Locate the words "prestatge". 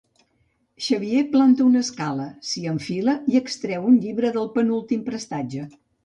5.11-5.67